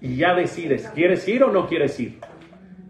[0.00, 2.20] Y ya decides, ¿quieres ir o no quieres ir?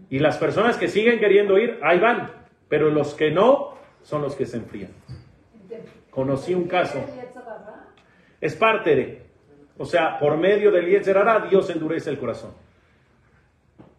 [0.09, 2.31] Y las personas que siguen queriendo ir, ahí van.
[2.67, 4.91] Pero los que no, son los que se enfrían.
[6.11, 7.03] Conocí un caso
[8.41, 9.21] es parte de.
[9.77, 12.51] O sea, por medio del Yetzerara, Dios endurece el corazón.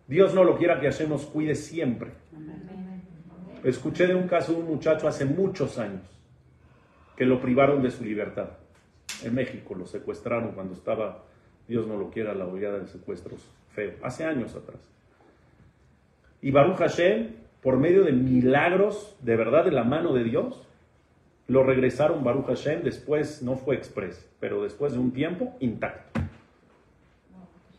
[0.06, 2.12] Dios no lo quiera que Hashem nos cuide siempre.
[3.64, 6.02] Escuché de un caso de un muchacho hace muchos años
[7.16, 8.50] que lo privaron de su libertad.
[9.22, 11.24] En México lo secuestraron cuando estaba,
[11.70, 13.92] Dios no lo quiera, la oleada de secuestros feo.
[14.02, 14.90] Hace años atrás.
[16.42, 17.28] Y Baruch Hashem,
[17.62, 20.66] por medio de milagros de verdad de la mano de Dios,
[21.46, 26.20] lo regresaron Baruch Hashem, después no fue express, pero después de un tiempo intacto.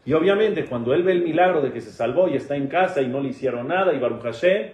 [0.05, 3.01] Y obviamente cuando él ve el milagro de que se salvó y está en casa
[3.01, 4.71] y no le hicieron nada y Baruch Hashem,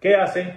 [0.00, 0.54] ¿qué hace?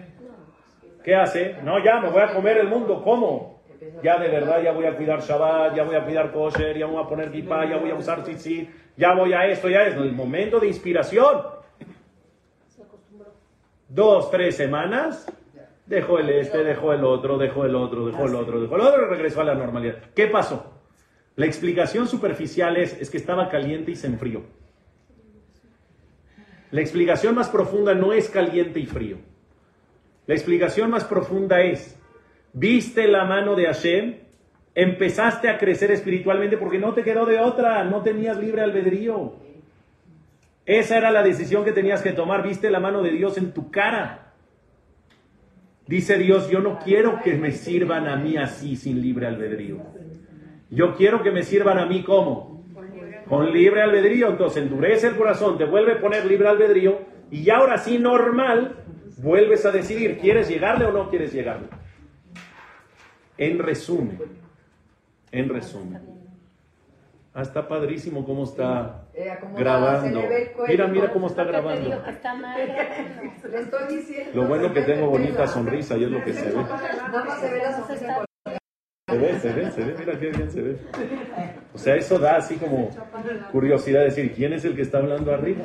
[1.04, 1.56] ¿Qué hace?
[1.64, 3.61] No, ya me voy a comer el mundo, ¿cómo?
[4.04, 7.04] Ya de verdad, ya voy a cuidar Shabbat, ya voy a cuidar kosher, ya voy
[7.04, 10.12] a poner kippah, ya voy a usar tzitzit, ya voy a esto, ya es el
[10.12, 11.42] momento de inspiración.
[13.90, 15.28] Dos, tres semanas,
[15.92, 19.08] Dejó el este, dejó el otro, dejó el otro, dejó el otro, dejó el otro
[19.08, 19.98] y regresó a la normalidad.
[20.16, 20.80] ¿Qué pasó?
[21.36, 24.44] La explicación superficial es, es que estaba caliente y se enfrió.
[26.72, 29.18] La explicación más profunda no es caliente y frío.
[30.28, 32.01] La explicación más profunda es,
[32.54, 34.16] viste la mano de Hashem,
[34.76, 39.34] empezaste a crecer espiritualmente porque no te quedó de otra, no tenías libre albedrío.
[40.66, 43.72] Esa era la decisión que tenías que tomar, viste la mano de Dios en tu
[43.72, 44.34] cara.
[45.88, 49.80] Dice Dios, yo no quiero que me sirvan a mí así sin libre albedrío.
[50.70, 52.64] Yo quiero que me sirvan a mí como
[53.28, 54.30] con libre albedrío.
[54.30, 58.76] Entonces endurece el corazón, te vuelve a poner libre albedrío y ahora sí normal
[59.18, 61.68] vuelves a decidir, ¿quieres llegarle o no quieres llegarle?
[63.42, 64.20] En resumen,
[65.32, 66.00] en resumen.
[67.34, 70.22] Ah, está padrísimo cómo está eh, grabando.
[70.68, 71.90] Mira, mira cómo está grabando.
[74.36, 76.66] Lo bueno que tengo bonita sonrisa y es lo que se ve.
[79.08, 80.78] Se ve, se ve, se ve, mira qué bien se ve.
[81.74, 82.92] O sea, eso da así como
[83.52, 85.64] curiosidad de decir, ¿quién es el que está hablando arriba?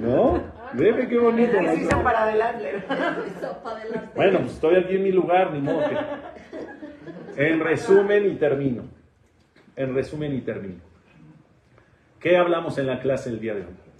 [0.00, 0.42] ¿No?
[0.72, 1.56] Ve qué bonito.
[2.02, 2.84] para adelante.
[4.14, 5.82] Bueno, pues estoy aquí en mi lugar, ni modo
[7.36, 8.84] En resumen y termino.
[9.76, 10.80] En resumen y termino.
[12.18, 13.90] ¿Qué hablamos en la clase el día de hoy?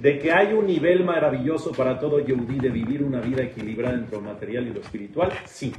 [0.00, 4.16] de que hay un nivel maravilloso para todo Yehudi de vivir una vida equilibrada entre
[4.16, 5.74] lo material y lo espiritual, sí.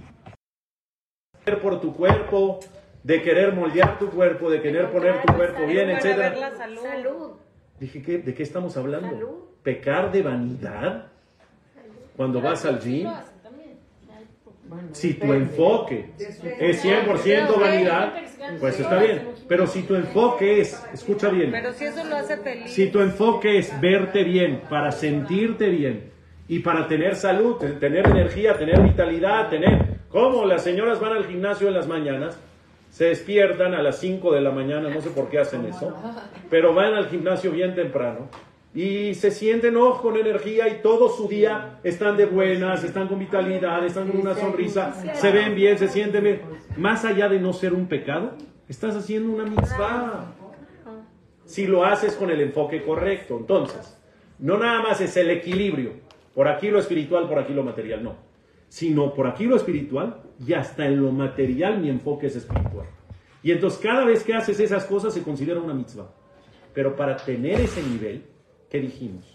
[1.62, 2.60] Por tu cuerpo,
[3.04, 6.36] de querer moldear tu cuerpo, de querer poner tu cuerpo bien, etc.
[6.56, 7.32] Salud.
[7.82, 9.50] Dije, ¿qué, ¿de qué estamos hablando?
[9.64, 11.08] ¿Pecar de vanidad?
[12.16, 13.10] Cuando vas al gym.
[14.92, 16.12] Si tu enfoque
[16.60, 18.14] es 100% vanidad,
[18.60, 19.30] pues está bien.
[19.48, 22.72] Pero si tu enfoque es, escucha bien, Pero si eso lo hace feliz.
[22.72, 26.12] si tu enfoque es verte bien, para sentirte bien
[26.48, 30.00] y para tener salud, te- tener energía, tener vitalidad, tener...
[30.08, 32.40] Como las señoras van al gimnasio en las mañanas,
[32.92, 35.96] se despiertan a las 5 de la mañana, no sé por qué hacen eso,
[36.50, 38.28] pero van al gimnasio bien temprano
[38.74, 43.20] y se sienten oh, con energía y todo su día están de buenas, están con
[43.20, 46.42] vitalidad, están con una sonrisa, se ven bien, se sienten bien.
[46.78, 48.34] Más allá de no ser un pecado,
[48.70, 50.34] estás haciendo una mitzvah.
[51.46, 53.38] Si lo haces con el enfoque correcto.
[53.38, 53.98] Entonces,
[54.40, 55.92] no nada más es el equilibrio,
[56.34, 58.16] por aquí lo espiritual, por aquí lo material, no,
[58.72, 62.88] sino por aquí lo espiritual y hasta en lo material mi enfoque es espiritual.
[63.44, 66.10] Y entonces cada vez que haces esas cosas se considera una mitzvah.
[66.74, 68.24] Pero para tener ese nivel,
[68.70, 69.26] ¿qué dijimos?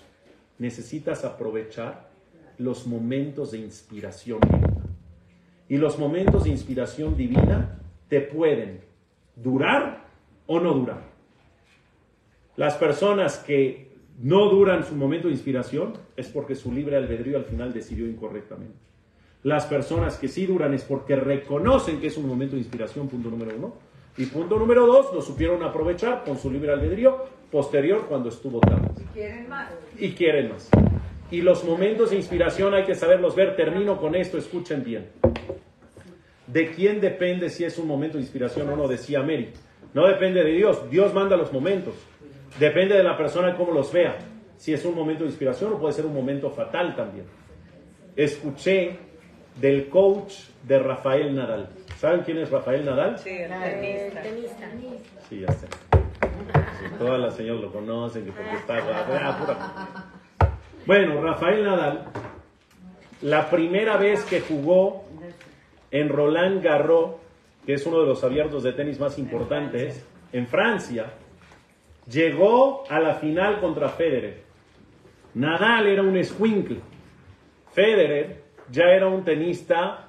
[0.59, 2.09] Necesitas aprovechar
[2.57, 4.87] los momentos de inspiración divina.
[5.68, 7.78] Y los momentos de inspiración divina
[8.09, 8.80] te pueden
[9.34, 10.07] durar
[10.47, 11.03] o no durar.
[12.57, 17.45] Las personas que no duran su momento de inspiración es porque su libre albedrío al
[17.45, 18.87] final decidió incorrectamente.
[19.47, 23.30] Las personas que sí duran es porque reconocen que es un momento de inspiración, punto
[23.30, 23.74] número uno.
[24.16, 28.88] Y punto número dos, lo supieron aprovechar con su libre albedrío posterior cuando estuvo tarde.
[29.14, 29.72] ¿Quieren más?
[30.01, 30.68] Y quieren más.
[31.30, 33.55] Y los momentos de inspiración hay que saberlos ver.
[33.55, 35.11] Termino con esto, escuchen bien.
[36.49, 38.88] ¿De quién depende si es un momento de inspiración o no?
[38.88, 39.53] Decía Mary.
[39.94, 40.90] No depende de Dios.
[40.90, 41.94] Dios manda los momentos.
[42.59, 44.18] Depende de la persona cómo los vea.
[44.57, 47.26] Si es un momento de inspiración o puede ser un momento fatal también.
[48.16, 49.06] Escuché
[49.57, 50.33] del coach
[50.65, 51.69] de Rafael Nadal.
[51.99, 53.19] ¿Saben quién es Rafael Nadal?
[53.19, 53.49] Sí, el
[54.13, 54.71] tenista.
[55.29, 55.67] Sí, ya sé.
[55.67, 58.77] Sí, todas las señoras lo conocen, que porque está.
[58.77, 60.49] Ah, pura-
[60.87, 62.05] Bueno, Rafael Nadal,
[63.23, 65.05] la primera vez que jugó
[65.91, 67.13] en Roland Garros,
[67.65, 71.07] que es uno de los abiertos de tenis más importantes, en Francia,
[72.11, 74.43] llegó a la final contra Federer.
[75.35, 76.81] Nadal era un escuincle.
[77.73, 80.09] Federer ya era un tenista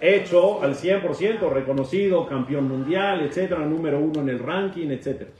[0.00, 5.30] hecho al 100%, reconocido, campeón mundial, etcétera, número uno en el ranking, etcétera.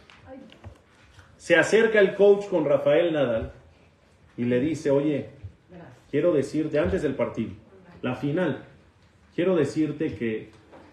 [1.37, 3.53] Se acerca el coach con Rafael Nadal
[4.37, 5.31] y le dice, oye,
[6.11, 7.53] quiero decirte, antes del partido,
[8.03, 8.65] la final,
[9.35, 10.51] quiero decirte que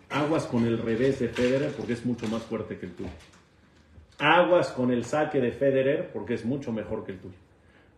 [0.09, 3.09] aguas con el revés de Federer porque es mucho más fuerte que el tuyo.
[4.19, 7.44] Aguas con el saque de Federer porque es mucho mejor que el tuyo.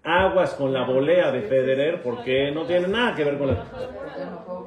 [0.10, 3.66] Aguas con la volea de Federer porque no tiene nada que ver con la...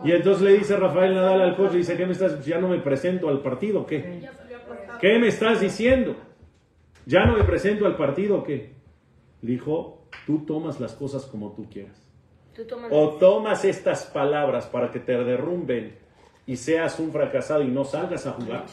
[0.05, 2.79] Y entonces le dice Rafael Nadal al coach, dice, ¿qué me estás, ya no me
[2.81, 4.21] presento al partido, ¿qué?
[5.01, 6.15] ¿Qué me estás diciendo?
[7.07, 8.75] ¿Ya no me presento al partido qué?
[9.41, 12.07] Le dijo, tú tomas las cosas como tú quieras.
[12.55, 15.97] Tú tomas O tomas estas palabras para que te derrumben
[16.47, 18.67] y seas un fracasado y no salgas a jugar.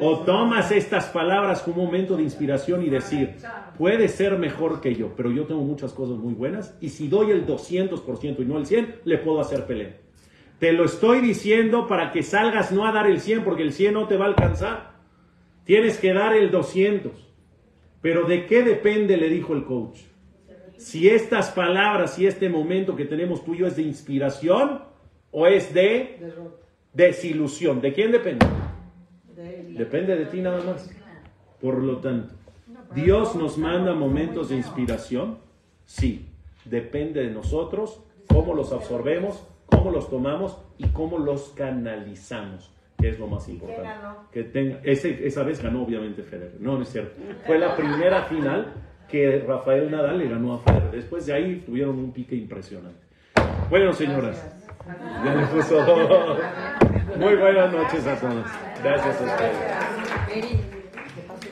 [0.00, 3.36] O tomas estas palabras como un momento de inspiración y decir,
[3.76, 7.30] puede ser mejor que yo, pero yo tengo muchas cosas muy buenas y si doy
[7.30, 9.96] el 200% y no el 100%, le puedo hacer pelea.
[10.58, 13.94] Te lo estoy diciendo para que salgas no a dar el 100 porque el 100
[13.94, 14.90] no te va a alcanzar.
[15.64, 17.12] Tienes que dar el 200.
[18.02, 19.16] Pero ¿de qué depende?
[19.16, 20.00] Le dijo el coach.
[20.76, 24.82] Si estas palabras y este momento que tenemos tuyo es de inspiración
[25.30, 26.18] o es de
[26.92, 27.80] desilusión.
[27.80, 28.46] ¿De quién depende?
[29.76, 30.90] Depende de ti nada más.
[31.60, 32.34] Por lo tanto,
[32.94, 35.38] Dios nos manda momentos de inspiración.
[35.86, 36.26] Sí,
[36.64, 43.18] depende de nosotros cómo los absorbemos, cómo los tomamos y cómo los canalizamos, que es
[43.18, 43.88] lo más importante.
[44.32, 46.56] Que tenga, ese- esa vez ganó obviamente Federer.
[46.60, 47.20] No, no es cierto.
[47.46, 48.72] Fue la primera final
[49.08, 50.90] que Rafael Nadal le ganó a Federer.
[50.92, 53.00] Después de ahí tuvieron un pique impresionante.
[53.68, 54.59] Bueno, señoras.
[55.24, 56.36] Ya le puso.
[57.16, 58.46] Muy buenas noches a todos.
[58.82, 59.89] Gracias a ustedes.